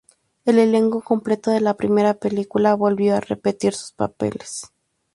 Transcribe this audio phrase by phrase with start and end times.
[0.45, 4.71] El elenco completo de la primera película volvió a repetir sus papeles.